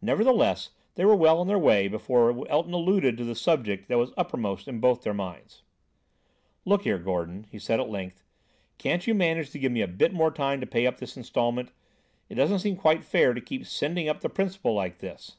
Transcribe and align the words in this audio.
Nevertheless, 0.00 0.70
they 0.94 1.04
were 1.04 1.16
well 1.16 1.40
on 1.40 1.48
their 1.48 1.58
way 1.58 1.88
before 1.88 2.48
Elton 2.48 2.72
alluded 2.74 3.16
to 3.16 3.24
the 3.24 3.34
subject 3.34 3.88
that 3.88 3.98
was 3.98 4.12
uppermost 4.16 4.68
in 4.68 4.78
both 4.78 5.02
their 5.02 5.12
minds. 5.12 5.62
"Look 6.64 6.82
here, 6.84 6.96
Gordon," 7.00 7.48
he 7.50 7.58
said 7.58 7.80
at 7.80 7.90
length, 7.90 8.22
"can't 8.78 9.04
you 9.04 9.14
manage 9.14 9.50
to 9.50 9.58
give 9.58 9.72
me 9.72 9.80
a 9.82 9.88
bit 9.88 10.12
more 10.14 10.30
time 10.30 10.60
to 10.60 10.66
pay 10.68 10.86
up 10.86 10.98
this 11.00 11.16
instalment? 11.16 11.72
It 12.28 12.36
doesn't 12.36 12.60
seem 12.60 12.76
quite 12.76 13.02
fair 13.02 13.34
to 13.34 13.40
keep 13.40 13.66
sending 13.66 14.08
up 14.08 14.20
the 14.20 14.28
principal 14.28 14.74
like 14.74 14.98
this." 15.00 15.38